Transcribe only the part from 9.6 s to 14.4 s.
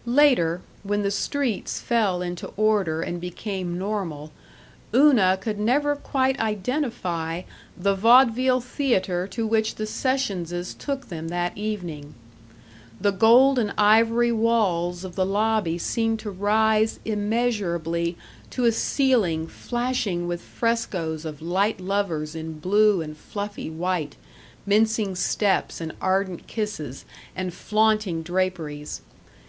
the Sessionses took them that evening. The gold and ivory